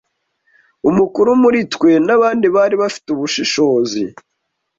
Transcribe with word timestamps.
Umukuru 0.89 1.29
muri 1.43 1.59
twe 1.73 1.91
n’abandi 2.05 2.45
bari 2.55 2.75
bafite 2.81 3.07
ubushishozi, 3.11 4.01